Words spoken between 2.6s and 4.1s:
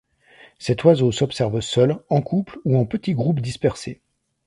ou en petits groupes dispersés.